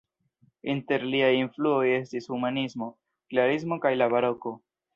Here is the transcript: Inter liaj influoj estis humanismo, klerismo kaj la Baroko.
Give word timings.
Inter 0.73 1.03
liaj 1.15 1.29
influoj 1.41 1.83
estis 1.99 2.29
humanismo, 2.37 2.89
klerismo 3.35 3.81
kaj 3.87 3.93
la 4.03 4.09
Baroko. 4.17 4.57